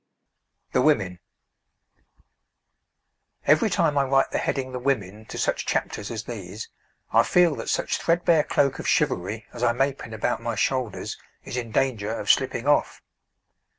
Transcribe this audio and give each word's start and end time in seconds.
THE 0.71 0.81
WOMEN 0.81 1.19
Every 3.45 3.69
time 3.69 3.99
I 3.99 4.03
write 4.03 4.31
the 4.31 4.39
heading 4.39 4.71
'The 4.71 4.79
Women' 4.79 5.25
to 5.27 5.37
such 5.37 5.67
chapters 5.67 6.09
as 6.09 6.23
these, 6.23 6.69
I 7.13 7.21
feel 7.21 7.53
that 7.57 7.69
such 7.69 7.99
threadbare 7.99 8.43
cloak 8.45 8.79
of 8.79 8.87
chivalry 8.87 9.45
as 9.53 9.61
I 9.61 9.73
may 9.73 9.93
pin 9.93 10.11
about 10.15 10.41
my 10.41 10.55
shoulders 10.55 11.19
is 11.43 11.55
in 11.55 11.69
danger 11.71 12.17
of 12.19 12.31
slipping 12.31 12.65
off. 12.67 13.03